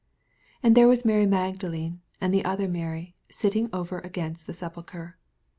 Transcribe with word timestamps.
61 0.53 0.59
And 0.63 0.75
there 0.75 0.87
was 0.87 1.05
Mary 1.05 1.25
Magdalene, 1.27 2.01
And 2.19 2.33
the 2.33 2.43
other 2.43 2.67
Mary, 2.67 3.13
sitting 3.29 3.69
over 3.71 3.99
a 3.99 4.09
gainst 4.09 4.47
the 4.47 4.53
sepulchre. 4.55 5.19